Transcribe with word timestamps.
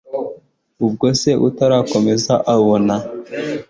ubwo 0.85 1.05
se 1.21 1.31
atarakomeza 1.47 2.33
abona 2.55 2.95